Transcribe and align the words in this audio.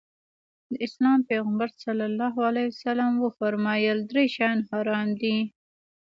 د 0.71 0.73
اسلام 0.85 1.19
پيغمبر 1.29 1.67
ص 1.81 1.83
وفرمايل 3.23 3.97
درې 4.11 4.25
شيان 4.35 4.59
حرام 4.69 5.07
دي. 5.21 5.37